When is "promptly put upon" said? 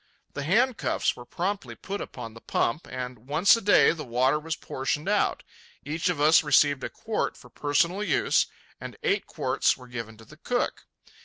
1.27-2.33